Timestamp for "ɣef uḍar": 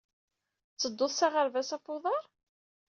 1.73-2.23